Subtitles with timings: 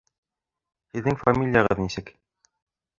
[0.97, 2.15] Һеҙҙең фамилияғыҙ нисек?